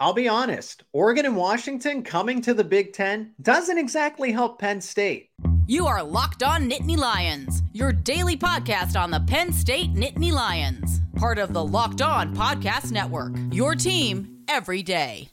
[0.00, 0.84] I'll be honest.
[0.92, 5.30] Oregon and Washington coming to the Big Ten doesn't exactly help Penn State.
[5.66, 11.00] You are Locked On Nittany Lions, your daily podcast on the Penn State Nittany Lions,
[11.16, 13.32] part of the Locked On Podcast Network.
[13.50, 15.28] Your team every day.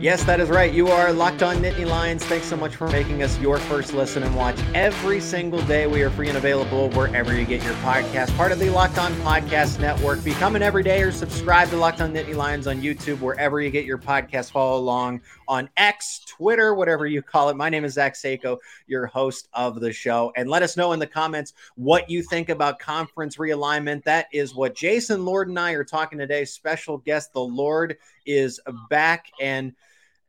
[0.00, 0.72] Yes, that is right.
[0.72, 2.24] You are Locked On Nittany Lions.
[2.24, 5.86] Thanks so much for making us your first listen and watch every single day.
[5.86, 8.34] We are free and available wherever you get your podcast.
[8.34, 10.24] Part of the Locked On Podcast Network.
[10.24, 13.84] Become an everyday or subscribe to Locked On Nittany Lions on YouTube, wherever you get
[13.84, 14.52] your podcast.
[14.52, 17.56] Follow along on X, Twitter, whatever you call it.
[17.56, 20.32] My name is Zach Seiko, your host of the show.
[20.34, 24.04] And let us know in the comments what you think about conference realignment.
[24.04, 26.46] That is what Jason Lord and I are talking today.
[26.46, 28.58] Special guest, the Lord is
[28.88, 29.74] back and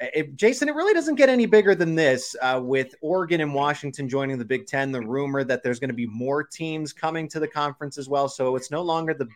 [0.01, 4.09] it, Jason, it really doesn't get any bigger than this uh, with Oregon and Washington
[4.09, 4.91] joining the Big Ten.
[4.91, 8.27] The rumor that there's going to be more teams coming to the conference as well.
[8.27, 9.27] So it's no longer the,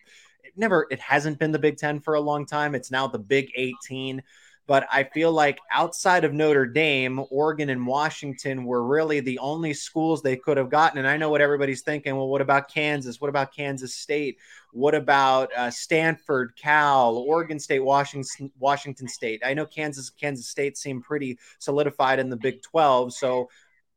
[0.44, 2.74] it never, it hasn't been the Big Ten for a long time.
[2.74, 4.24] It's now the Big 18.
[4.68, 9.74] But I feel like outside of Notre Dame, Oregon and Washington were really the only
[9.74, 10.98] schools they could have gotten.
[10.98, 12.16] And I know what everybody's thinking.
[12.16, 13.22] Well, what about Kansas?
[13.22, 14.38] What about Kansas State?
[14.72, 19.42] What about uh, Stanford, Cal, Oregon State, Washington, Washington State?
[19.46, 23.14] I know Kansas, Kansas State seem pretty solidified in the Big 12.
[23.14, 23.50] So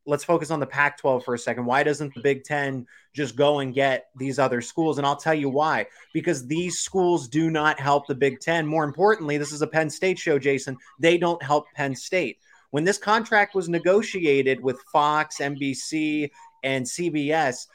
[0.05, 1.65] let's focus on the Pac 12 for a second.
[1.65, 4.97] Why doesn't the Big 10 just go and get these other schools?
[4.97, 5.85] And I'll tell you why.
[6.13, 8.65] Because these schools do not help the Big 10.
[8.65, 10.77] More importantly, this is a Penn State show, Jason.
[10.99, 12.39] They don't help Penn State.
[12.71, 16.29] When this contract was negotiated with Fox, NBC,
[16.63, 17.67] and CBS,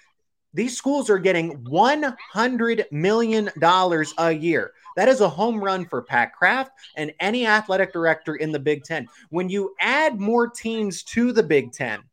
[0.52, 3.50] these schools are getting $100 million
[4.18, 4.72] a year.
[4.96, 8.84] That is a home run for Pat Kraft and any athletic director in the Big
[8.84, 9.08] Ten.
[9.30, 12.04] When you add more teams to the Big Ten,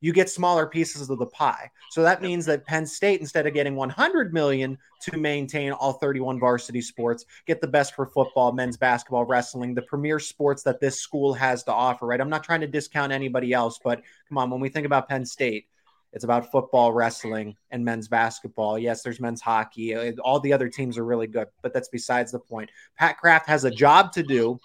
[0.00, 1.70] you get smaller pieces of the pie.
[1.90, 6.40] So that means that Penn State, instead of getting 100 million to maintain all 31
[6.40, 11.00] varsity sports, get the best for football, men's basketball, wrestling, the premier sports that this
[11.00, 12.06] school has to offer.
[12.06, 12.20] Right?
[12.20, 15.24] I'm not trying to discount anybody else, but come on, when we think about Penn
[15.26, 15.66] State,
[16.12, 18.78] it's about football, wrestling, and men's basketball.
[18.78, 19.94] Yes, there's men's hockey.
[19.94, 22.70] Uh, all the other teams are really good, but that's besides the point.
[22.98, 24.58] Pat Kraft has a job to do,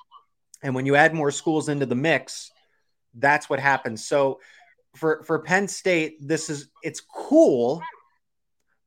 [0.64, 2.52] and when you add more schools into the mix,
[3.14, 4.08] that's what happens.
[4.08, 4.40] So
[4.96, 7.82] for for Penn State, this is it's cool,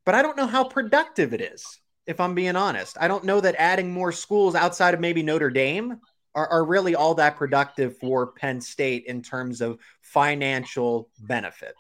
[0.05, 1.65] but I don't know how productive it is.
[2.07, 5.51] If I'm being honest, I don't know that adding more schools outside of maybe Notre
[5.51, 6.01] Dame
[6.35, 11.75] are, are really all that productive for Penn State in terms of financial benefit.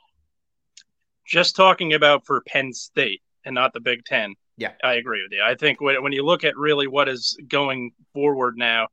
[1.26, 4.34] Just talking about for Penn State and not the Big Ten.
[4.56, 5.42] Yeah, I agree with you.
[5.42, 8.88] I think when, when you look at really what is going forward now,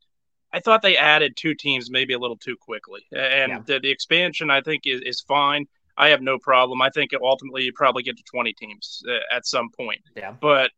[0.56, 3.60] I thought they added two teams maybe a little too quickly, and yeah.
[3.66, 5.66] the, the, expansion I think is, is fine.
[5.98, 6.82] I have no problem.
[6.82, 10.00] I think ultimately you probably get to 20 teams uh, at some point.
[10.16, 10.34] Yeah.
[10.40, 10.72] But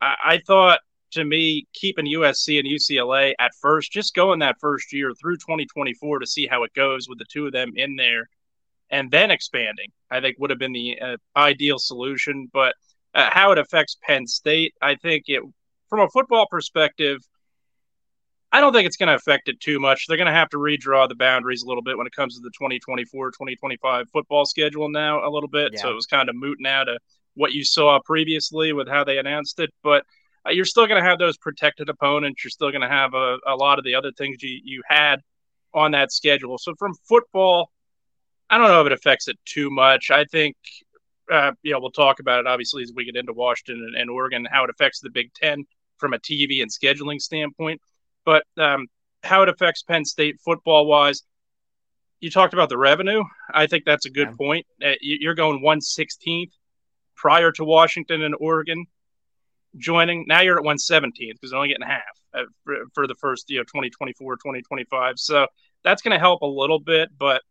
[0.00, 0.78] I, I, thought
[1.12, 6.20] to me keeping USC and UCLA at first, just going that first year through 2024
[6.20, 8.28] to see how it goes with the two of them in there,
[8.90, 12.48] and then expanding, I think would have been the uh, ideal solution.
[12.52, 12.76] But
[13.14, 15.42] uh, how it affects Penn State, I think it
[15.88, 17.18] from a football perspective
[18.54, 20.06] I don't think it's going to affect it too much.
[20.06, 22.40] They're going to have to redraw the boundaries a little bit when it comes to
[22.40, 25.72] the 2024 2025 football schedule now, a little bit.
[25.72, 25.80] Yeah.
[25.80, 27.00] So it was kind of moot now to
[27.34, 29.70] what you saw previously with how they announced it.
[29.82, 30.04] But
[30.46, 32.44] uh, you're still going to have those protected opponents.
[32.44, 35.16] You're still going to have a, a lot of the other things you, you had
[35.74, 36.56] on that schedule.
[36.56, 37.72] So from football,
[38.48, 40.12] I don't know if it affects it too much.
[40.12, 40.54] I think,
[41.28, 44.08] uh, you know, we'll talk about it obviously as we get into Washington and, and
[44.08, 45.64] Oregon, how it affects the Big Ten
[45.98, 47.80] from a TV and scheduling standpoint.
[48.24, 48.86] But um,
[49.22, 51.22] how it affects Penn State football wise,
[52.20, 53.22] you talked about the revenue.
[53.52, 54.36] I think that's a good yeah.
[54.36, 54.66] point.
[54.84, 56.52] Uh, you're going 116th
[57.16, 58.86] prior to Washington and Oregon
[59.76, 60.24] joining.
[60.26, 62.02] Now you're at 117th because they're only getting half
[62.32, 65.18] uh, for, for, the first, you know, 2024, 2025.
[65.18, 65.46] So
[65.82, 67.10] that's going to help a little bit.
[67.16, 67.42] But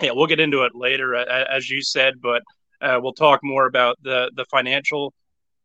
[0.00, 2.14] yeah, we'll get into it later, as you said.
[2.20, 2.42] But
[2.80, 5.14] uh, we'll talk more about the the financial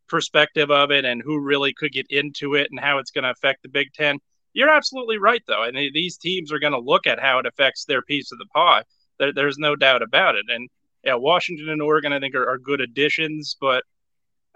[0.08, 3.32] perspective of it and who really could get into it and how it's going to
[3.32, 4.20] affect the Big Ten.
[4.58, 5.62] You're absolutely right, though.
[5.62, 8.48] And these teams are going to look at how it affects their piece of the
[8.48, 8.82] pie.
[9.20, 10.46] There, there's no doubt about it.
[10.50, 10.68] And
[11.04, 13.56] yeah, Washington and Oregon, I think, are, are good additions.
[13.62, 13.84] But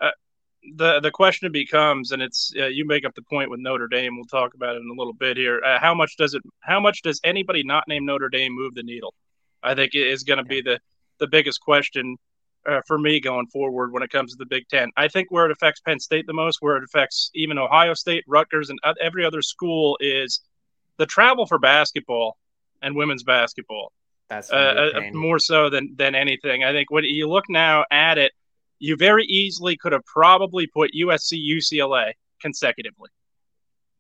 [0.02, 0.10] uh,
[0.76, 4.16] the the question becomes, and it's uh, you make up the point with Notre Dame.
[4.16, 5.62] We'll talk about it in a little bit here.
[5.64, 6.42] Uh, how much does it?
[6.62, 9.14] How much does anybody not named Notre Dame move the needle?
[9.62, 10.80] I think is going to be the
[11.20, 12.18] the biggest question
[12.68, 14.92] uh, for me going forward when it comes to the Big Ten.
[14.98, 18.24] I think where it affects Penn State the most, where it affects even Ohio State,
[18.28, 20.42] Rutgers, and every other school is
[20.98, 22.38] the travel for basketball
[22.82, 23.92] and women's basketball.
[24.30, 26.64] That's uh, uh, more so than than anything.
[26.64, 28.32] I think when you look now at it,
[28.80, 33.10] you very easily could have probably put USC, UCLA consecutively.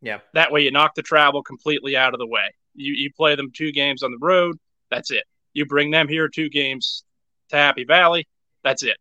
[0.01, 0.19] Yeah.
[0.33, 2.53] That way you knock the travel completely out of the way.
[2.75, 4.57] You you play them two games on the road,
[4.89, 5.23] that's it.
[5.53, 7.03] You bring them here two games
[7.49, 8.27] to Happy Valley,
[8.63, 8.97] that's it.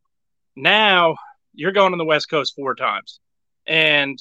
[0.56, 1.16] Now
[1.54, 3.20] you're going on the West Coast four times.
[3.66, 4.18] And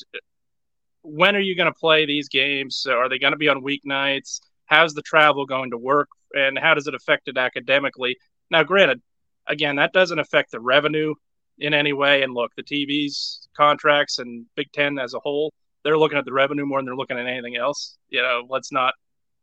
[1.01, 2.85] when are you going to play these games?
[2.89, 4.41] Are they going to be on weeknights?
[4.65, 6.09] How's the travel going to work?
[6.33, 8.17] And how does it affect it academically?
[8.51, 9.01] Now, granted,
[9.47, 11.13] again, that doesn't affect the revenue
[11.57, 12.21] in any way.
[12.23, 15.53] And look, the TV's contracts and Big Ten as a whole,
[15.83, 17.97] they're looking at the revenue more than they're looking at anything else.
[18.09, 18.93] You know, let's not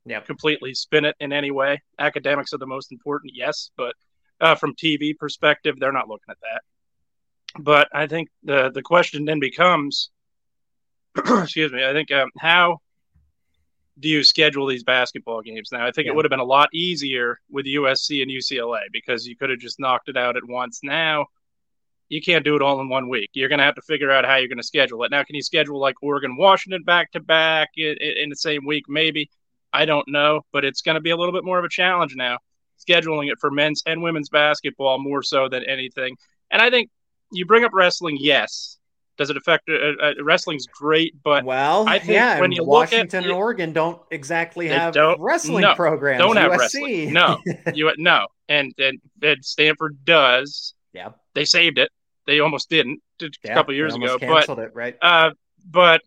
[0.04, 0.26] yep.
[0.26, 1.82] completely spin it in any way.
[1.98, 3.94] Academics are the most important, yes, but
[4.40, 6.62] uh, from TV perspective, they're not looking at that.
[7.58, 10.10] But I think the the question then becomes,
[11.16, 12.78] excuse me, I think um, how
[13.98, 15.86] do you schedule these basketball games now?
[15.86, 16.12] I think yeah.
[16.12, 19.58] it would have been a lot easier with USC and UCLA because you could have
[19.58, 20.80] just knocked it out at once.
[20.82, 21.26] Now
[22.08, 23.30] you can't do it all in one week.
[23.32, 25.10] You're going to have to figure out how you're going to schedule it.
[25.10, 28.84] Now, can you schedule like Oregon, Washington back to back in the same week?
[28.88, 29.30] Maybe.
[29.72, 32.14] I don't know, but it's going to be a little bit more of a challenge
[32.16, 32.38] now,
[32.88, 36.16] scheduling it for men's and women's basketball more so than anything.
[36.50, 36.90] And I think
[37.32, 38.78] you bring up wrestling, yes.
[39.18, 43.20] Does it affect uh, uh, wrestling's great, but well, I think yeah, when you Washington
[43.20, 46.18] look at, and Oregon don't exactly have don't, wrestling no, programs.
[46.18, 46.58] Don't have USC.
[46.58, 47.12] wrestling.
[47.14, 47.38] No,
[47.74, 50.74] you no, and, and and Stanford does.
[50.92, 51.90] Yeah, they saved it.
[52.26, 54.96] They almost didn't a yeah, couple years ago, but it, right?
[55.00, 55.30] Uh,
[55.64, 56.02] but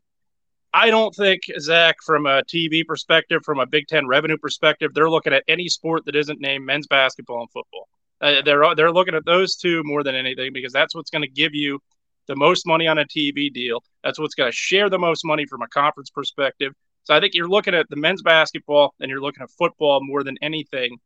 [0.73, 5.09] I don't think Zach, from a TV perspective, from a Big Ten revenue perspective, they're
[5.09, 7.87] looking at any sport that isn't named men's basketball and football.
[8.21, 11.29] Uh, they're they're looking at those two more than anything because that's what's going to
[11.29, 11.79] give you
[12.27, 13.83] the most money on a TV deal.
[14.03, 16.73] That's what's going to share the most money from a conference perspective.
[17.03, 20.23] So I think you're looking at the men's basketball and you're looking at football more
[20.23, 20.97] than anything,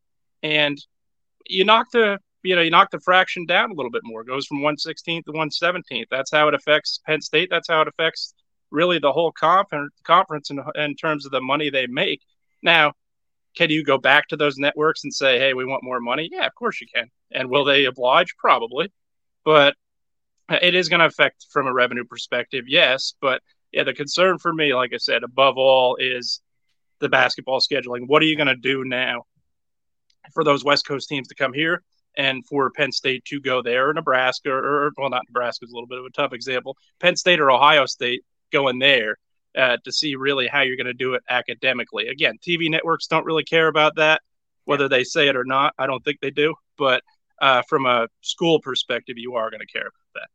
[0.41, 0.77] and
[1.45, 4.21] you knock the you know you knock the fraction down a little bit more.
[4.21, 6.07] It goes from 116th to 117th.
[6.11, 7.47] That's how it affects Penn State.
[7.49, 8.33] That's how it affects
[8.73, 12.21] really the whole conference conference in, in terms of the money they make.
[12.61, 12.93] Now,
[13.55, 16.27] can you go back to those networks and say, hey, we want more money?
[16.31, 17.09] Yeah, of course you can.
[17.31, 18.35] And will they oblige?
[18.37, 18.91] Probably.
[19.45, 19.75] But
[20.49, 23.13] it is going to affect from a revenue perspective, yes.
[23.21, 23.41] But
[23.71, 26.41] yeah, the concern for me, like I said, above all, is
[26.99, 28.07] the basketball scheduling.
[28.07, 29.25] What are you going to do now
[30.33, 31.83] for those West Coast teams to come here
[32.15, 35.75] and for Penn State to go there, or Nebraska, or well, not Nebraska is a
[35.75, 36.77] little bit of a tough example.
[36.99, 38.23] Penn State or Ohio State
[38.53, 39.17] going there
[39.57, 42.07] uh, to see really how you're going to do it academically.
[42.07, 44.21] Again, TV networks don't really care about that,
[44.65, 45.73] whether they say it or not.
[45.77, 46.55] I don't think they do.
[46.77, 47.03] But
[47.41, 50.29] uh, from a school perspective, you are going to care about that.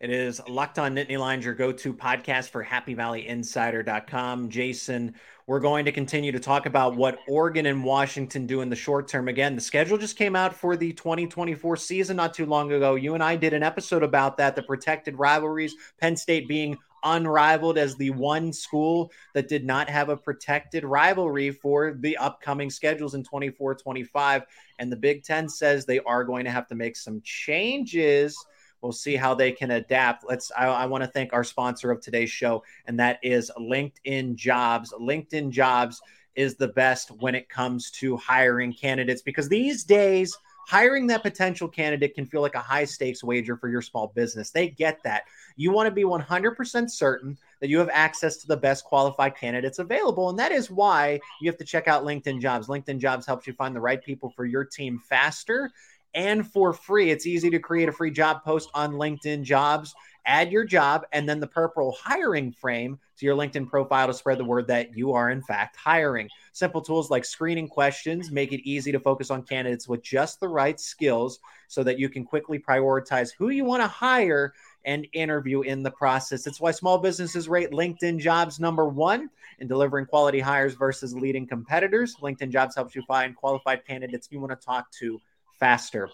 [0.00, 4.48] It is Locked On Nittany Lions, your go to podcast for HappyValleyInsider.com.
[4.50, 5.14] Jason,
[5.46, 9.08] we're going to continue to talk about what Oregon and Washington do in the short
[9.08, 9.28] term.
[9.28, 12.94] Again, the schedule just came out for the 2024 season not too long ago.
[12.94, 17.76] You and I did an episode about that, the protected rivalries, Penn State being unrivaled
[17.76, 23.14] as the one school that did not have a protected rivalry for the upcoming schedules
[23.14, 24.42] in 24 25.
[24.78, 28.36] And the Big Ten says they are going to have to make some changes.
[28.84, 30.26] We'll see how they can adapt.
[30.28, 30.52] Let's.
[30.54, 34.92] I, I want to thank our sponsor of today's show, and that is LinkedIn Jobs.
[34.92, 36.02] LinkedIn Jobs
[36.36, 40.36] is the best when it comes to hiring candidates because these days
[40.66, 44.50] hiring that potential candidate can feel like a high stakes wager for your small business.
[44.50, 45.24] They get that.
[45.56, 49.78] You want to be 100% certain that you have access to the best qualified candidates
[49.78, 50.30] available.
[50.30, 52.68] And that is why you have to check out LinkedIn Jobs.
[52.68, 55.70] LinkedIn Jobs helps you find the right people for your team faster
[56.14, 57.10] and for free.
[57.10, 59.94] It's easy to create a free job post on LinkedIn Jobs.
[60.26, 64.38] Add your job and then the purple hiring frame to your LinkedIn profile to spread
[64.38, 66.30] the word that you are, in fact, hiring.
[66.52, 70.48] Simple tools like screening questions make it easy to focus on candidates with just the
[70.48, 74.54] right skills so that you can quickly prioritize who you want to hire
[74.86, 76.46] and interview in the process.
[76.46, 79.28] It's why small businesses rate LinkedIn jobs number one
[79.58, 82.16] in delivering quality hires versus leading competitors.
[82.22, 85.20] LinkedIn jobs helps you find qualified candidates you want to talk to
[85.64, 86.10] faster.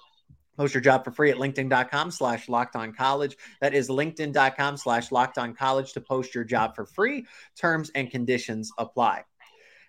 [0.57, 3.37] Post your job for free at linkedin.com slash locked on college.
[3.61, 7.27] That is linkedin.com slash locked on college to post your job for free.
[7.59, 9.25] Terms and conditions apply.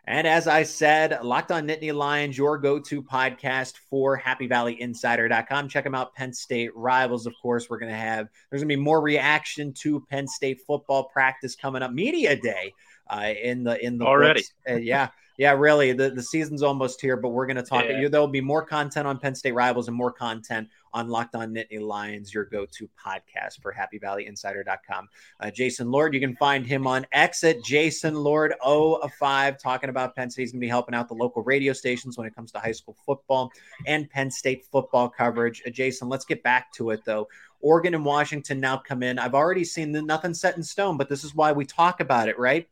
[0.05, 5.69] And as I said, Locked on Nittany Lions, your go to podcast for HappyValleyInsider.com.
[5.69, 6.15] Check them out.
[6.15, 7.69] Penn State Rivals, of course.
[7.69, 11.55] We're going to have, there's going to be more reaction to Penn State football practice
[11.55, 11.93] coming up.
[11.93, 12.73] Media Day
[13.07, 14.43] uh, in the, in the, already.
[14.67, 15.09] Uh, yeah.
[15.41, 15.91] Yeah, really.
[15.91, 17.85] The, the season's almost here, but we're going to talk.
[17.89, 18.07] Yeah.
[18.09, 21.81] There'll be more content on Penn State Rivals and more content on Locked On Nittany
[21.81, 25.09] Lions, your go to podcast for happy HappyValleyInsider.com.
[25.39, 30.15] Uh, Jason Lord, you can find him on X at Jason Lord 05, talking about
[30.15, 30.43] Penn State.
[30.43, 32.71] He's going to be helping out the local radio stations when it comes to high
[32.71, 33.51] school football
[33.87, 35.63] and Penn State football coverage.
[35.65, 37.27] Uh, Jason, let's get back to it, though.
[37.61, 39.19] Oregon and Washington now come in.
[39.19, 42.27] I've already seen the nothing set in stone, but this is why we talk about
[42.27, 42.67] it, right?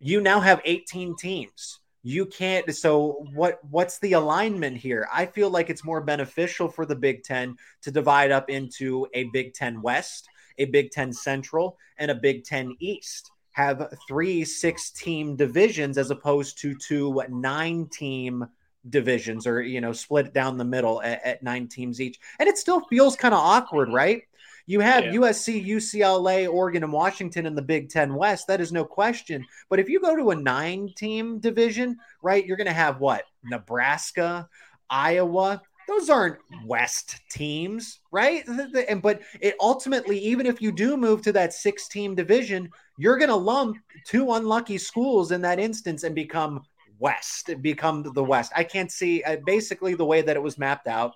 [0.00, 1.80] You now have 18 teams.
[2.02, 5.06] You can't so what what's the alignment here?
[5.12, 9.24] I feel like it's more beneficial for the Big 10 to divide up into a
[9.24, 10.26] Big 10 West,
[10.56, 13.30] a Big 10 Central, and a Big 10 East.
[13.52, 18.46] Have three six team divisions as opposed to two nine team
[18.88, 22.56] divisions or you know split down the middle at, at nine teams each and it
[22.56, 24.22] still feels kind of awkward right
[24.66, 25.12] you have yeah.
[25.12, 29.78] usc ucla oregon and washington in the big 10 west that is no question but
[29.78, 34.48] if you go to a nine team division right you're going to have what nebraska
[34.88, 41.22] iowa those aren't west teams right and but it ultimately even if you do move
[41.22, 46.04] to that six team division you're going to lump two unlucky schools in that instance
[46.04, 46.62] and become
[47.00, 48.52] West, become the West.
[48.54, 51.14] I can't see uh, basically the way that it was mapped out.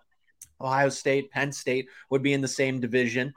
[0.64, 3.34] Ohio State, Penn State would be in the same division.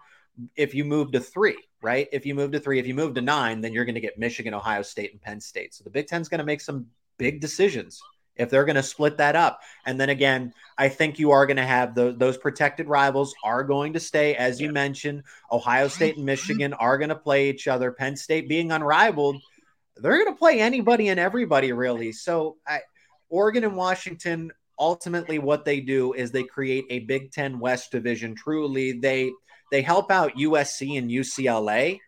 [0.56, 2.08] If you move to three, right?
[2.12, 4.18] If you move to three, if you move to nine, then you're going to get
[4.18, 5.74] Michigan, Ohio State, and Penn State.
[5.74, 8.02] So the Big Ten's going to make some big decisions
[8.36, 9.62] if they're going to split that up.
[9.86, 13.64] And then again, I think you are going to have the, those protected rivals are
[13.64, 14.36] going to stay.
[14.36, 17.92] As you mentioned, Ohio State and Michigan are going to play each other.
[17.92, 19.42] Penn State being unrivaled–
[20.00, 22.12] they're going to play anybody and everybody really.
[22.12, 22.82] So I,
[23.30, 28.36] Oregon and Washington ultimately what they do is they create a Big 10 West division.
[28.36, 29.32] Truly, they
[29.72, 32.00] they help out USC and UCLA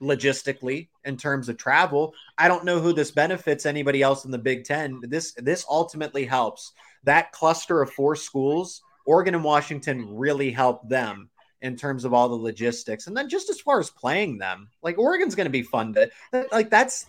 [0.00, 2.14] logistically in terms of travel.
[2.36, 5.02] I don't know who this benefits anybody else in the Big 10.
[5.08, 6.72] This this ultimately helps
[7.04, 8.82] that cluster of four schools.
[9.06, 11.28] Oregon and Washington really help them
[11.60, 13.06] in terms of all the logistics.
[13.06, 16.10] And then just as far as playing them, like Oregon's going to be fun to
[16.52, 17.06] like that's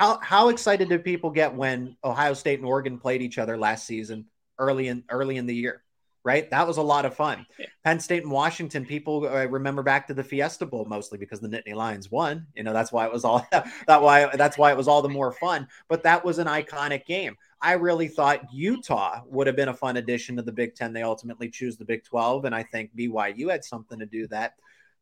[0.00, 3.86] how how excited did people get when Ohio State and Oregon played each other last
[3.86, 4.24] season
[4.58, 5.82] early in early in the year?
[6.22, 7.46] Right, that was a lot of fun.
[7.58, 7.66] Yeah.
[7.84, 11.48] Penn State and Washington, people uh, remember back to the Fiesta Bowl mostly because the
[11.48, 12.46] Nittany Lions won.
[12.54, 15.08] You know that's why it was all that why that's why it was all the
[15.10, 15.68] more fun.
[15.88, 17.36] But that was an iconic game.
[17.60, 20.94] I really thought Utah would have been a fun addition to the Big Ten.
[20.94, 24.54] They ultimately choose the Big Twelve, and I think BYU had something to do that.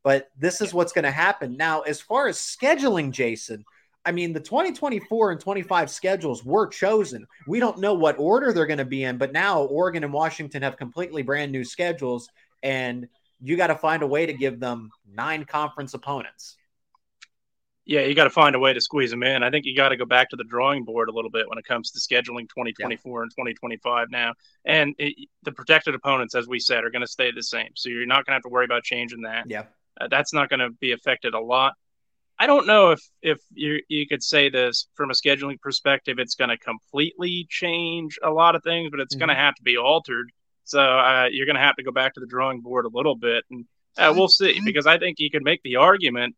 [0.03, 1.81] But this is what's going to happen now.
[1.81, 3.65] As far as scheduling, Jason,
[4.05, 7.27] I mean, the 2024 and 25 schedules were chosen.
[7.47, 10.61] We don't know what order they're going to be in, but now Oregon and Washington
[10.63, 12.29] have completely brand new schedules,
[12.63, 13.07] and
[13.41, 16.55] you got to find a way to give them nine conference opponents.
[17.85, 19.41] Yeah, you got to find a way to squeeze them in.
[19.41, 21.57] I think you got to go back to the drawing board a little bit when
[21.57, 23.23] it comes to scheduling 2024 yeah.
[23.23, 24.35] and 2025 now.
[24.63, 27.69] And it, the protected opponents, as we said, are going to stay the same.
[27.73, 29.49] So you're not going to have to worry about changing that.
[29.49, 29.63] Yeah.
[29.99, 31.73] Uh, that's not going to be affected a lot.
[32.39, 36.35] I don't know if if you you could say this from a scheduling perspective, it's
[36.35, 39.25] going to completely change a lot of things, but it's mm-hmm.
[39.25, 40.31] going to have to be altered.
[40.63, 43.15] So uh, you're going to have to go back to the drawing board a little
[43.15, 43.65] bit, and
[43.97, 44.53] uh, we'll see.
[44.53, 44.65] Mm-hmm.
[44.65, 46.35] Because I think you could make the argument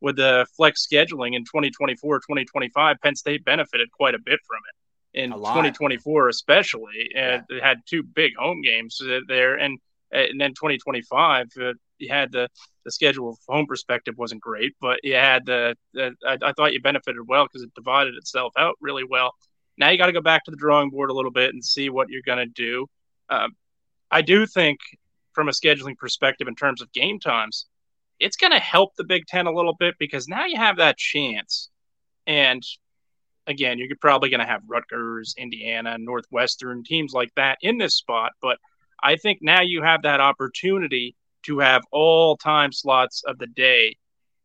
[0.00, 5.20] with the flex scheduling in 2024, 2025, Penn State benefited quite a bit from it
[5.22, 7.10] in 2024, especially.
[7.14, 7.34] Yeah.
[7.34, 9.78] And it had two big home games there, and
[10.10, 12.48] and then 2025, uh, you had the
[12.84, 16.74] the schedule from home perspective wasn't great, but you had the, the I, I, thought
[16.74, 19.32] you benefited well because it divided itself out really well.
[19.78, 21.88] Now you got to go back to the drawing board a little bit and see
[21.88, 22.86] what you're going to do.
[23.30, 23.52] Um,
[24.10, 24.78] I do think,
[25.32, 27.66] from a scheduling perspective, in terms of game times,
[28.20, 30.98] it's going to help the Big Ten a little bit because now you have that
[30.98, 31.70] chance.
[32.26, 32.62] And
[33.46, 38.32] again, you're probably going to have Rutgers, Indiana, Northwestern teams like that in this spot,
[38.40, 38.58] but
[39.02, 41.14] I think now you have that opportunity
[41.46, 43.96] to have all time slots of the day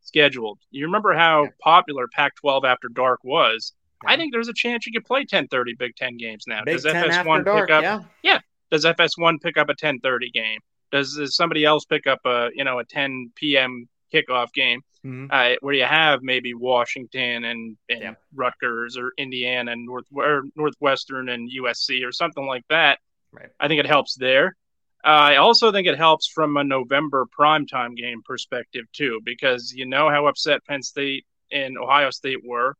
[0.02, 0.60] scheduled.
[0.72, 1.50] You remember how yeah.
[1.62, 3.74] popular Pac-12 After Dark was?
[4.04, 4.12] Yeah.
[4.12, 6.64] I think there's a chance you could play 10:30 Big Ten games now.
[6.66, 7.84] Big Does FS1 dark, pick up?
[7.84, 8.00] Yeah.
[8.24, 8.40] yeah.
[8.72, 10.60] Does FS1 pick up a 10:30 game?
[10.92, 13.88] Does, does, somebody else pick up a you know a 10 p.m.
[14.14, 15.28] kickoff game mm-hmm.
[15.30, 18.14] uh, where you have maybe Washington and, and yeah.
[18.34, 23.00] Rutgers or Indiana and North or Northwestern and USC or something like that?
[23.32, 23.50] Right.
[23.60, 24.56] I think it helps there.
[25.04, 30.10] I also think it helps from a November primetime game perspective too, because you know
[30.10, 32.76] how upset Penn State and Ohio State were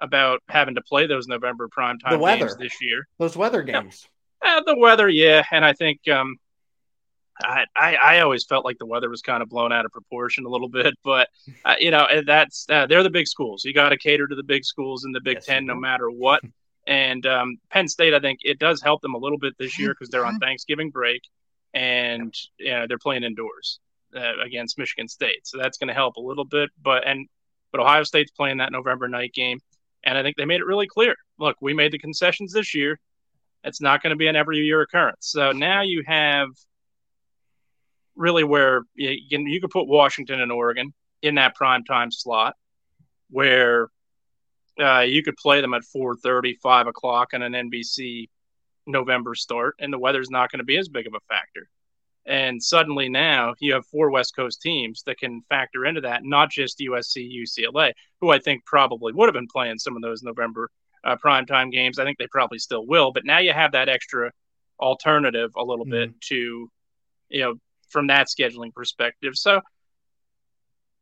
[0.00, 2.46] about having to play those November primetime the weather.
[2.46, 3.06] games this year.
[3.18, 4.06] Those weather games.
[4.44, 4.56] Yeah.
[4.56, 6.36] Uh, the weather, yeah, and I think um,
[7.40, 10.44] I, I, I always felt like the weather was kind of blown out of proportion
[10.44, 11.28] a little bit, but
[11.64, 13.64] uh, you know that's uh, they're the big schools.
[13.64, 16.10] You got to cater to the big schools in the Big yes, Ten, no matter
[16.10, 16.42] what.
[16.86, 19.90] And um, Penn State, I think it does help them a little bit this year
[19.90, 21.22] because they're on Thanksgiving break
[21.74, 23.80] and you know, they're playing indoors
[24.16, 26.70] uh, against Michigan State, so that's going to help a little bit.
[26.82, 27.28] But and
[27.70, 29.58] but Ohio State's playing that November night game,
[30.04, 31.14] and I think they made it really clear.
[31.38, 32.98] Look, we made the concessions this year.
[33.64, 35.28] It's not going to be an every year occurrence.
[35.30, 36.48] So now you have
[38.16, 42.54] really where you can you could put Washington and Oregon in that prime time slot,
[43.30, 43.88] where
[44.80, 48.28] uh, you could play them at 4:30, 5 o'clock on an NBC
[48.86, 51.68] November start, and the weather's not going to be as big of a factor.
[52.24, 56.50] And suddenly now you have four West Coast teams that can factor into that, not
[56.50, 60.70] just USC, UCLA, who I think probably would have been playing some of those November
[61.04, 61.98] uh, primetime games.
[61.98, 64.30] I think they probably still will, but now you have that extra
[64.78, 66.12] alternative a little mm-hmm.
[66.12, 66.70] bit to,
[67.28, 67.54] you know,
[67.88, 69.36] from that scheduling perspective.
[69.36, 69.60] So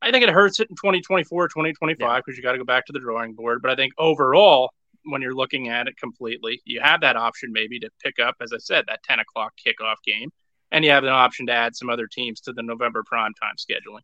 [0.03, 2.37] I think it hurts it in 2024, 2025 because yeah.
[2.37, 3.61] you got to go back to the drawing board.
[3.63, 4.73] But I think overall,
[5.05, 8.53] when you're looking at it completely, you have that option maybe to pick up, as
[8.53, 10.31] I said, that 10 o'clock kickoff game
[10.73, 13.57] and you have an option to add some other teams to the November prime time
[13.57, 14.03] scheduling.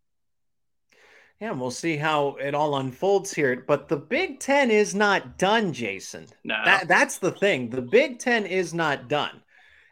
[1.41, 3.63] Yeah, and we'll see how it all unfolds here.
[3.67, 6.27] But the Big Ten is not done, Jason.
[6.45, 6.57] No.
[6.65, 7.69] That, that's the thing.
[7.69, 9.43] The Big Ten is not done.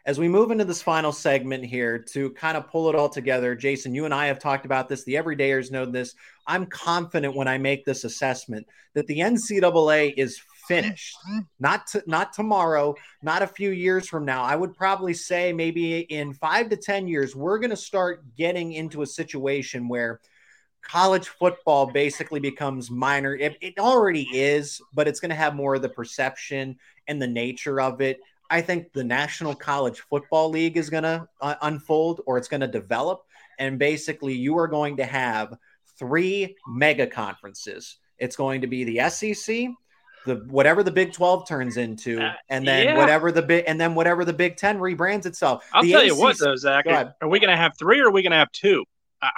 [0.05, 3.55] As we move into this final segment here to kind of pull it all together,
[3.55, 5.03] Jason, you and I have talked about this.
[5.03, 6.13] The everydayers know this.
[6.45, 11.17] I'm confident when I make this assessment that the NCAA is finished.
[11.59, 14.43] Not to, not tomorrow, not a few years from now.
[14.43, 18.73] I would probably say maybe in 5 to 10 years we're going to start getting
[18.73, 20.21] into a situation where
[20.83, 23.35] college football basically becomes minor.
[23.35, 27.27] It, it already is, but it's going to have more of the perception and the
[27.27, 28.19] nature of it.
[28.49, 32.61] I think the National College Football League is going to uh, unfold or it's going
[32.61, 33.23] to develop.
[33.57, 35.55] And basically, you are going to have
[35.97, 37.97] three mega conferences.
[38.17, 39.69] It's going to be the SEC,
[40.25, 42.97] the whatever the Big 12 turns into, uh, and then yeah.
[42.97, 45.65] whatever the big and then whatever the Big 10 rebrands itself.
[45.73, 46.85] I'll the tell ACC, you what though, Zach.
[46.87, 48.83] Are we going to have three or are we going to have two?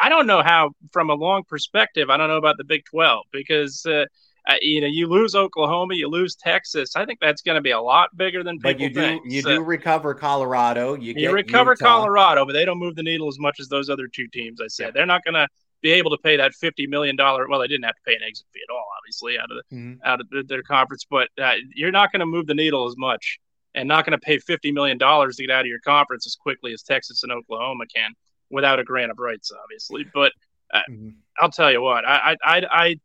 [0.02, 3.26] I don't know how, from a long perspective, I don't know about the Big 12
[3.32, 4.06] because, uh,
[4.48, 6.96] uh, you know, you lose Oklahoma, you lose Texas.
[6.96, 9.24] I think that's going to be a lot bigger than people but you do, think.
[9.28, 10.96] You so, do recover Colorado.
[10.96, 11.86] You, you recover Utah.
[11.86, 14.62] Colorado, but they don't move the needle as much as those other two teams.
[14.62, 14.92] I said yeah.
[14.92, 15.48] they're not going to
[15.82, 17.48] be able to pay that fifty million dollar.
[17.48, 19.76] Well, they didn't have to pay an exit fee at all, obviously, out of the
[19.76, 19.94] mm-hmm.
[20.04, 21.06] out of the, their conference.
[21.10, 23.40] But uh, you're not going to move the needle as much,
[23.76, 26.36] and not going to pay fifty million dollars to get out of your conference as
[26.36, 28.12] quickly as Texas and Oklahoma can,
[28.50, 30.06] without a grant of rights, obviously.
[30.14, 30.32] But
[30.74, 31.10] uh, mm-hmm.
[31.40, 32.96] I'll tell you what, I, I, I,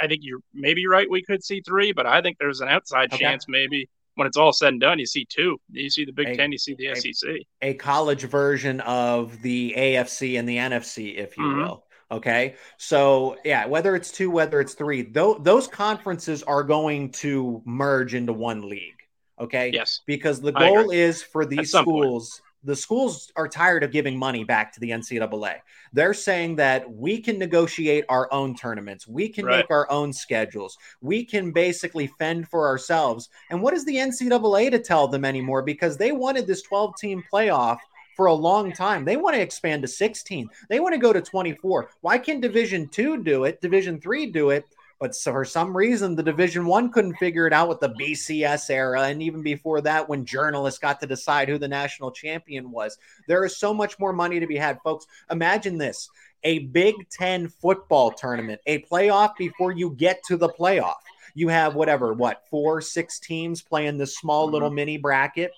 [0.00, 1.08] I think you're maybe right.
[1.08, 3.22] We could see three, but I think there's an outside okay.
[3.22, 5.60] chance maybe when it's all said and done, you see two.
[5.70, 7.30] You see the Big a, Ten, you see the a, SEC.
[7.62, 11.60] A college version of the AFC and the NFC, if you mm-hmm.
[11.60, 11.84] will.
[12.10, 12.54] Okay.
[12.78, 18.14] So, yeah, whether it's two, whether it's three, th- those conferences are going to merge
[18.14, 18.94] into one league.
[19.38, 19.70] Okay.
[19.72, 20.00] Yes.
[20.06, 24.72] Because the goal is for these schools, the schools are tired of giving money back
[24.72, 25.60] to the NCAA.
[25.92, 29.58] They're saying that we can negotiate our own tournaments, we can right.
[29.58, 33.30] make our own schedules, we can basically fend for ourselves.
[33.50, 35.62] And what is the NCAA to tell them anymore?
[35.62, 37.78] Because they wanted this 12 team playoff
[38.16, 39.04] for a long time.
[39.04, 40.48] They want to expand to 16.
[40.68, 41.90] They want to go to 24.
[42.00, 43.60] Why can Division 2 do it?
[43.60, 44.66] Division 3 do it?
[44.98, 48.70] But so for some reason, the Division One couldn't figure it out with the BCS
[48.70, 52.96] era, and even before that, when journalists got to decide who the national champion was.
[53.28, 55.06] There is so much more money to be had, folks.
[55.30, 56.08] Imagine this:
[56.44, 60.94] a Big Ten football tournament, a playoff before you get to the playoff.
[61.34, 64.54] You have whatever, what four, six teams playing this small mm-hmm.
[64.54, 65.52] little mini bracket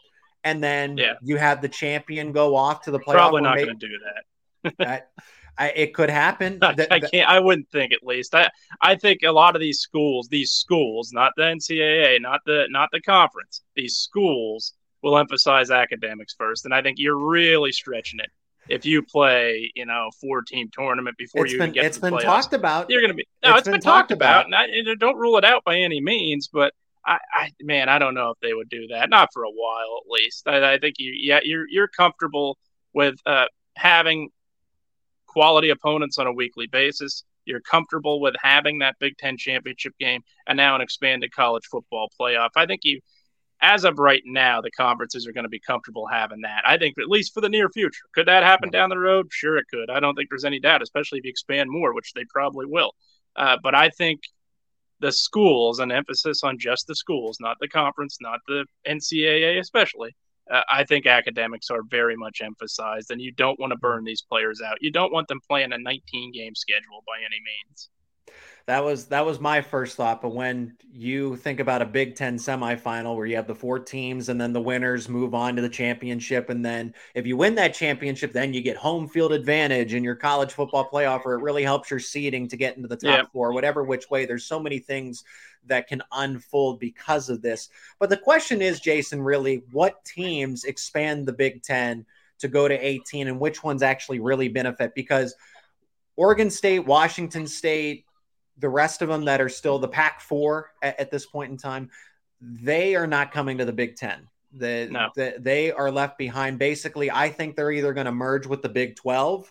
[0.45, 1.15] and then yeah.
[1.23, 3.13] you have the champion go off to the playoff.
[3.13, 3.99] Probably not going to do
[4.79, 5.11] that.
[5.59, 6.59] I, it could happen.
[6.63, 7.29] I, I, can't.
[7.29, 8.35] I wouldn't think at least.
[8.35, 8.49] I
[8.81, 12.91] I think a lot of these schools, these schools, not the NCAA, not the not
[12.93, 18.31] the conference, these schools will emphasize academics first, and I think you're really stretching it
[18.69, 22.03] if you play, you know, four team tournament before it's you been, get it's to
[22.03, 22.91] been playoffs, talked about.
[22.91, 24.47] You're going to be no, it's, it's been, been, talked, talked about.
[24.49, 24.67] about.
[24.73, 26.73] And I, don't rule it out by any means, but
[27.05, 29.11] I, I, man, I don't know if they would do that.
[29.11, 30.47] Not for a while, at least.
[30.47, 32.59] I, I think you, yeah, you're you're comfortable
[32.93, 34.29] with uh, having
[35.29, 37.25] quality opponents on a weekly basis.
[37.45, 42.11] You're comfortable with having that Big Ten championship game and now an expanded college football
[42.21, 42.51] playoff.
[42.57, 43.01] I think you,
[43.61, 46.63] as of right now, the conferences are going to be comfortable having that.
[46.67, 48.05] I think at least for the near future.
[48.15, 49.29] Could that happen down the road?
[49.31, 49.91] Sure, it could.
[49.91, 52.93] I don't think there's any doubt, especially if you expand more, which they probably will.
[53.37, 54.21] Uh, but I think
[55.01, 60.15] the schools, an emphasis on just the schools, not the conference, not the NCAA, especially.
[60.51, 64.23] Uh, I think academics are very much emphasized, and you don't want to burn these
[64.23, 64.79] players out.
[64.81, 67.91] You don't want them playing a 19 game schedule by any means
[68.69, 70.21] that was that was my first thought.
[70.21, 74.29] But when you think about a Big Ten semifinal where you have the four teams
[74.29, 77.73] and then the winners move on to the championship, and then if you win that
[77.73, 81.63] championship, then you get home field advantage in your college football playoff, or it really
[81.63, 83.33] helps your seeding to get into the top yep.
[83.33, 84.27] four, whatever which way.
[84.27, 85.25] There's so many things
[85.65, 87.71] that can unfold because of this.
[87.99, 92.05] But the question is, Jason, really, what teams expand the Big Ten?
[92.41, 95.35] to go to 18 and which ones actually really benefit because
[96.15, 98.05] Oregon State, Washington State,
[98.59, 101.57] the rest of them that are still the Pac four at, at, this point in
[101.57, 101.91] time,
[102.41, 104.29] they are not coming to the Big Ten.
[104.53, 105.11] The, no.
[105.15, 106.59] the, they are left behind.
[106.59, 109.49] Basically, I think they're either going to merge with the Big 12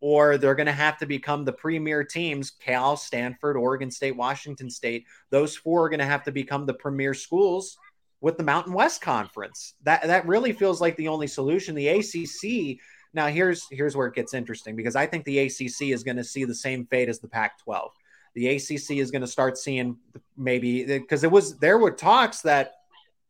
[0.00, 4.68] or they're going to have to become the premier teams Cal, Stanford, Oregon State, Washington
[4.68, 5.06] State.
[5.30, 7.78] Those four are going to have to become the premier schools
[8.20, 9.74] with the Mountain West Conference.
[9.84, 11.74] That that really feels like the only solution.
[11.74, 12.80] The ACC
[13.14, 16.24] now here's here's where it gets interesting because I think the ACC is going to
[16.24, 17.90] see the same fate as the Pac-12.
[18.34, 19.96] The ACC is going to start seeing
[20.36, 22.74] maybe because it was there were talks that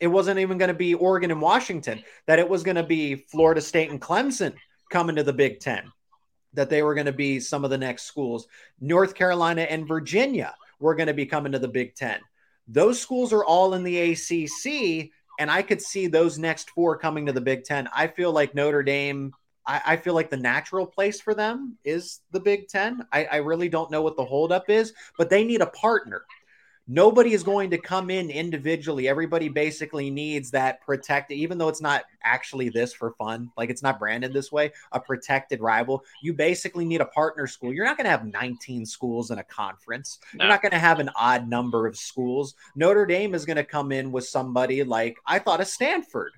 [0.01, 3.15] it wasn't even going to be Oregon and Washington that it was going to be
[3.15, 4.55] Florida State and Clemson
[4.91, 5.91] coming to the Big 10
[6.55, 8.47] that they were going to be some of the next schools.
[8.81, 12.21] North Carolina and Virginia were going to be coming to the Big 10.
[12.69, 17.27] Those schools are all in the ACC and I could see those next four coming
[17.27, 17.89] to the Big Ten.
[17.95, 19.33] I feel like Notre Dame
[19.67, 23.07] I, I, feel like the natural place for them is the Big Ten.
[23.13, 26.25] I, I really don't know what the holdup is, but they need a partner.
[26.89, 29.09] Nobody is going to come in individually.
[29.09, 33.85] Everybody basically needs that protected, even though it's not actually this for fun, like it's
[33.85, 36.05] not branded this way, a protected rival.
[36.23, 37.73] You basically need a partner school.
[37.73, 40.19] You're not going to have 19 schools in a conference.
[40.35, 40.45] No.
[40.45, 42.57] You're not going to have an odd number of schools.
[42.75, 46.33] Notre Dame is going to come in with somebody like I thought a Stanford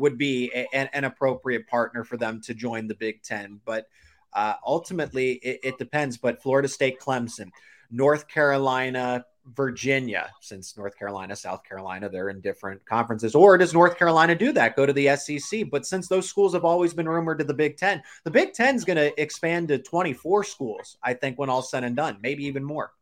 [0.00, 3.60] would be a, an appropriate partner for them to join the Big Ten.
[3.64, 3.86] But
[4.32, 6.16] uh, ultimately, it, it depends.
[6.16, 7.50] But Florida State, Clemson,
[7.90, 13.34] North Carolina, Virginia, since North Carolina, South Carolina, they're in different conferences.
[13.34, 14.76] Or does North Carolina do that?
[14.76, 15.70] Go to the SEC.
[15.70, 18.76] But since those schools have always been rumored to the Big Ten, the Big Ten
[18.76, 22.44] is going to expand to 24 schools, I think, when all's said and done, maybe
[22.46, 22.92] even more.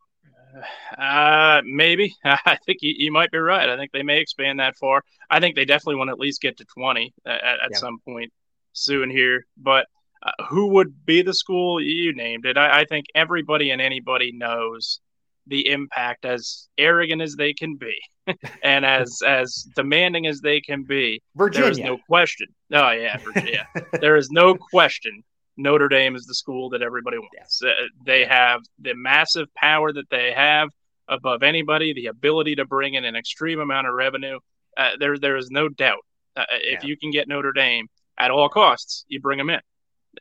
[0.97, 2.15] Uh, maybe.
[2.23, 3.69] I think you, you, might be right.
[3.69, 5.03] I think they may expand that far.
[5.29, 7.77] I think they definitely want to at least get to 20 at, at yeah.
[7.77, 8.31] some point
[8.73, 9.45] soon here.
[9.57, 9.85] But
[10.23, 11.81] uh, who would be the school?
[11.81, 12.57] You named it.
[12.57, 14.99] I, I, think everybody and anybody knows
[15.47, 17.97] the impact, as arrogant as they can be,
[18.63, 21.21] and as as demanding as they can be.
[21.35, 21.63] Virginia.
[21.63, 22.47] There is no question.
[22.73, 23.67] Oh yeah, Virginia.
[23.93, 25.23] there is no question
[25.59, 27.61] Notre Dame is the school that everybody wants.
[27.61, 27.71] Uh,
[28.05, 30.69] they have the massive power that they have
[31.09, 34.39] above anybody, the ability to bring in an extreme amount of revenue.
[34.77, 36.05] Uh, there, there is no doubt.
[36.37, 36.87] Uh, if yeah.
[36.87, 39.59] you can get Notre Dame at all costs, you bring them in.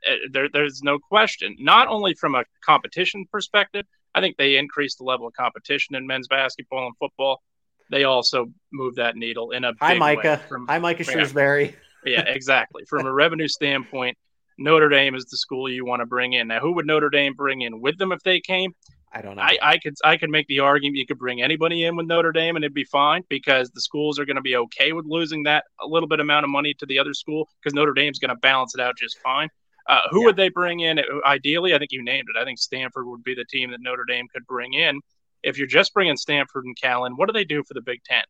[0.07, 1.55] Uh, there, there's no question.
[1.61, 6.05] Not only from a competition perspective, I think they increased the level of competition in
[6.05, 7.43] men's basketball and football.
[7.91, 10.41] They also move that needle in a hi Micah.
[10.49, 11.75] From, hi Micah Shrewsberry.
[12.05, 12.85] yeah, exactly.
[12.87, 14.19] From a revenue standpoint,
[14.59, 16.49] Notre Dame is the school you want to bring in.
[16.49, 18.75] Now, who would Notre Dame bring in with them if they came?
[19.13, 19.43] I don't know.
[19.43, 22.33] I, I could I could make the argument you could bring anybody in with Notre
[22.33, 25.45] Dame and it'd be fine because the schools are going to be okay with losing
[25.45, 28.29] that a little bit amount of money to the other school because Notre Dame's going
[28.29, 29.49] to balance it out just fine.
[29.89, 30.27] Uh, who yeah.
[30.27, 31.01] would they bring in?
[31.25, 32.39] Ideally, I think you named it.
[32.39, 35.01] I think Stanford would be the team that Notre Dame could bring in.
[35.43, 38.25] If you're just bringing Stanford and Callan, what do they do for the Big Ten?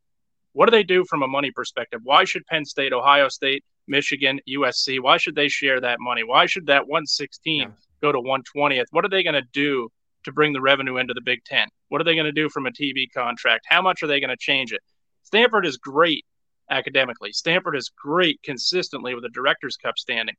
[0.53, 2.01] What do they do from a money perspective?
[2.05, 5.01] Why should Penn State, Ohio State, Michigan, USC.
[5.01, 6.23] Why should they share that money?
[6.25, 7.69] Why should that 116 yeah.
[8.01, 8.87] go to 120th?
[8.91, 9.89] What are they going to do
[10.25, 11.69] to bring the revenue into the Big Ten?
[11.89, 13.67] What are they going to do from a TV contract?
[13.69, 14.81] How much are they going to change it?
[15.23, 16.25] Stanford is great
[16.71, 17.33] academically.
[17.33, 20.35] Stanford is great consistently with a Directors Cup standing.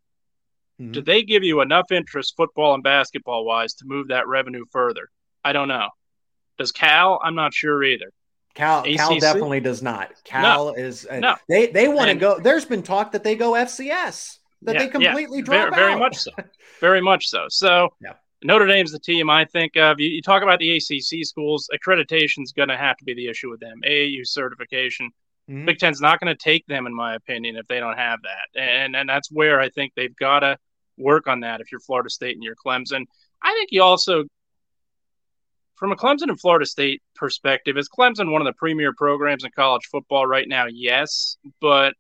[0.80, 0.92] Mm-hmm.
[0.92, 5.10] Do they give you enough interest, football and basketball wise, to move that revenue further?
[5.44, 5.90] I don't know.
[6.58, 7.20] Does Cal?
[7.24, 8.12] I'm not sure either.
[8.56, 10.12] Cal, Cal definitely does not.
[10.24, 11.36] Cal no, is uh, no.
[11.48, 12.40] they they want to go.
[12.40, 15.44] There's been talk that they go FCS that yeah, they completely yeah.
[15.44, 16.32] drop very, very much so,
[16.82, 17.46] very much so.
[17.50, 18.14] So yeah.
[18.44, 20.00] Notre Dame's the team I think of.
[20.00, 23.28] You, you talk about the ACC schools, accreditation is going to have to be the
[23.28, 23.82] issue with them.
[23.86, 25.12] AAU certification.
[25.50, 25.66] Mm-hmm.
[25.66, 28.62] Big Ten's not going to take them, in my opinion, if they don't have that,
[28.62, 30.58] and and that's where I think they've got to
[30.98, 31.62] work on that.
[31.62, 33.06] If you're Florida State and you're Clemson,
[33.42, 34.26] I think you also
[35.80, 39.52] from a Clemson and Florida State perspective, is Clemson one of the premier programs in
[39.52, 40.66] college football right now?
[40.66, 41.94] Yes, but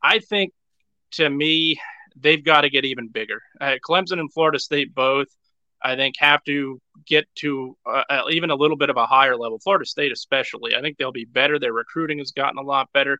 [0.00, 0.52] I think
[1.12, 1.80] to me
[2.14, 3.42] they've got to get even bigger.
[3.60, 5.26] Uh, Clemson and Florida State both,
[5.82, 9.36] I think, have to get to uh, uh, even a little bit of a higher
[9.36, 9.58] level.
[9.58, 11.58] Florida State, especially, I think they'll be better.
[11.58, 13.18] Their recruiting has gotten a lot better,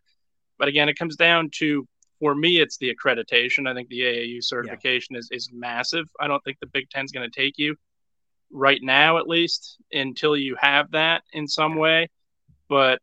[0.56, 1.86] but again, it comes down to
[2.20, 3.68] for me, it's the accreditation.
[3.68, 5.18] I think the AAU certification yeah.
[5.18, 6.06] is, is massive.
[6.18, 7.76] I don't think the Big Ten's going to take you
[8.50, 12.08] right now, at least, until you have that in some way.
[12.68, 13.00] But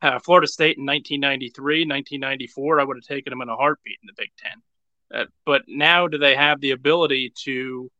[0.00, 4.06] uh, Florida State in 1993, 1994, I would have taken them in a heartbeat in
[4.06, 4.62] the Big Ten.
[5.14, 7.90] Uh, but now, do they have the ability to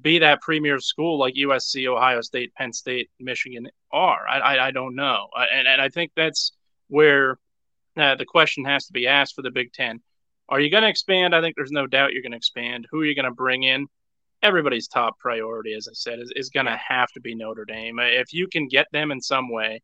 [0.00, 4.26] be that premier school like USC, Ohio State, Penn State, Michigan are?
[4.28, 5.28] I, I, I don't know.
[5.36, 6.52] and, and I think that's
[6.88, 7.38] where
[7.96, 10.00] uh, the question has to be asked for the Big Ten.
[10.48, 11.34] Are you going to expand?
[11.34, 12.86] I think there's no doubt you're going to expand.
[12.90, 13.86] Who are you going to bring in?
[14.42, 17.98] Everybody's top priority, as I said, is, is going to have to be Notre Dame.
[17.98, 19.80] If you can get them in some way,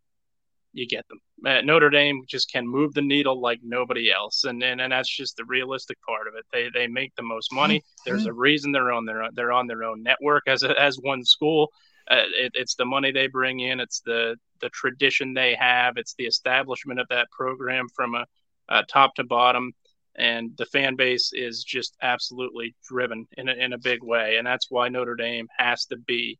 [0.72, 1.20] you get them.
[1.44, 5.08] Uh, Notre Dame just can move the needle like nobody else, and, and and that's
[5.08, 6.44] just the realistic part of it.
[6.52, 7.82] They they make the most money.
[8.06, 11.24] There's a reason they're on their they're on their own network as a, as one
[11.24, 11.70] school.
[12.10, 13.80] Uh, it, it's the money they bring in.
[13.80, 15.96] It's the the tradition they have.
[15.96, 18.26] It's the establishment of that program from a,
[18.68, 19.72] a top to bottom,
[20.16, 24.36] and the fan base is just absolutely driven in a, in a big way.
[24.36, 26.38] And that's why Notre Dame has to be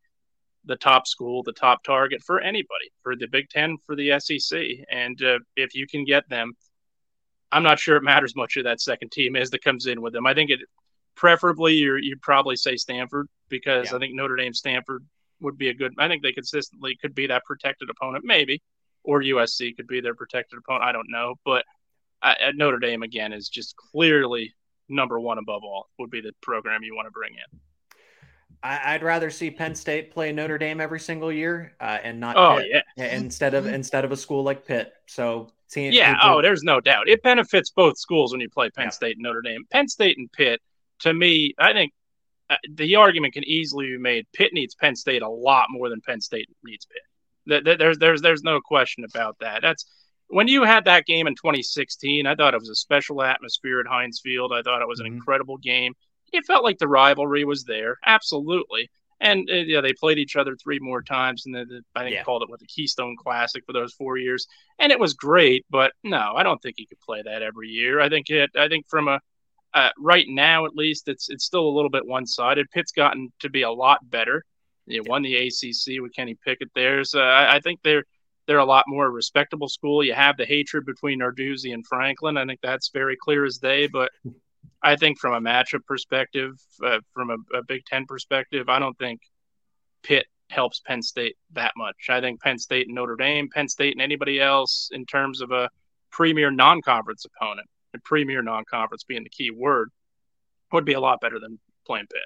[0.64, 4.61] the top school, the top target for anybody, for the Big Ten, for the SEC.
[4.90, 6.52] And uh, if you can get them,
[7.52, 10.12] I'm not sure it matters much who that second team is that comes in with
[10.12, 10.26] them.
[10.26, 10.61] I think it
[11.16, 13.96] preferably you would probably say Stanford because yeah.
[13.96, 15.04] I think Notre Dame Stanford
[15.40, 15.92] would be a good.
[15.98, 18.62] I think they consistently could be that protected opponent, maybe,
[19.02, 20.85] or USC could be their protected opponent.
[20.85, 21.64] I don't know, but
[22.22, 24.54] uh, Notre Dame again is just clearly
[24.88, 25.88] number one above all.
[25.98, 27.61] Would be the program you want to bring in.
[28.62, 32.37] I, would rather see Penn State play Notre Dame every single year uh, and not
[32.37, 34.92] oh Pitt, yeah instead of instead of a school like Pitt.
[35.06, 38.87] So seeing yeah oh there's no doubt it benefits both schools when you play Penn
[38.87, 38.90] yeah.
[38.90, 39.64] State and Notre Dame.
[39.70, 40.61] Penn State and Pitt
[41.00, 41.92] to me I think
[42.50, 44.26] uh, the argument can easily be made.
[44.35, 47.64] Pitt needs Penn State a lot more than Penn State needs Pitt.
[47.64, 49.62] There's there's there's no question about that.
[49.62, 49.87] That's
[50.30, 52.26] when you had that game in 2016.
[52.26, 54.52] I thought it was a special atmosphere at Heinz Field.
[54.52, 55.16] I thought it was an mm-hmm.
[55.16, 55.94] incredible game
[56.32, 58.90] it felt like the rivalry was there, absolutely.
[59.20, 62.22] And uh, yeah, they played each other three more times, and then I think yeah.
[62.22, 64.46] called it what the Keystone Classic for those four years,
[64.78, 65.66] and it was great.
[65.68, 68.00] But no, I don't think he could play that every year.
[68.00, 68.50] I think it.
[68.56, 69.20] I think from a
[69.74, 72.70] uh, right now, at least, it's it's still a little bit one sided.
[72.70, 74.42] Pitt's gotten to be a lot better.
[74.86, 75.00] They yeah.
[75.06, 78.04] won the ACC with Kenny Pickett there, so I, I think they're
[78.46, 80.03] they're a lot more respectable school.
[80.05, 82.37] You have the hatred between Narduzzi and Franklin.
[82.37, 83.87] I think that's very clear as day.
[83.87, 84.11] But
[84.83, 86.53] I think from a matchup perspective,
[86.85, 89.20] uh, from a, a, Big Ten perspective, I don't think
[90.03, 91.96] Pitt helps Penn State that much.
[92.09, 95.53] I think Penn State and Notre Dame, Penn State and anybody else in terms of
[95.53, 95.68] a
[96.11, 99.90] premier non-conference opponent, a premier non-conference being the key word,
[100.72, 102.22] would be a lot better than playing Pitt.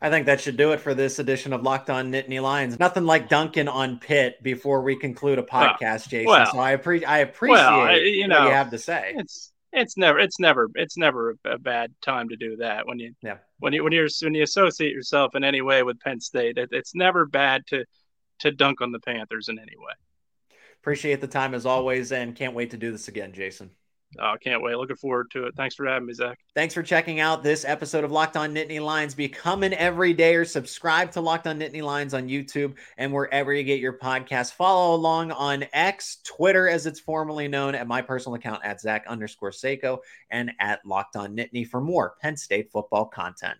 [0.00, 2.78] I think that should do it for this edition of Locked On Nittany Lions.
[2.78, 6.26] Nothing like Duncan on Pitt before we conclude a podcast, Jason.
[6.26, 9.14] Well, so I, appre- I appreciate well, you know, what you have to say.
[9.16, 13.12] It's it's never it's never it's never a bad time to do that when you
[13.22, 16.56] yeah when you when you're when you associate yourself in any way with Penn State
[16.56, 17.84] it, it's never bad to
[18.40, 19.92] to dunk on the Panthers in any way.
[20.80, 23.70] Appreciate the time as always and can't wait to do this again, Jason.
[24.20, 24.76] Oh, can't wait.
[24.76, 25.54] Looking forward to it.
[25.56, 26.38] Thanks for having me, Zach.
[26.54, 29.14] Thanks for checking out this episode of Locked On Nittany Lions.
[29.14, 30.46] Become an everydayer.
[30.46, 34.54] Subscribe to Locked On Nittany Lions on YouTube and wherever you get your podcast.
[34.54, 39.04] Follow along on X, Twitter, as it's formerly known, at my personal account at Zach
[39.06, 39.98] underscore Seiko
[40.30, 43.54] and at Locked On Nittany for more Penn State football content.